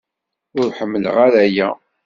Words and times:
Ur 0.59 0.67
ḥemmleɣ 0.77 1.15
ara 1.25 1.39
aya. 1.45 1.69